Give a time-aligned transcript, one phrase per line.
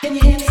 [0.00, 0.47] Can you hear me?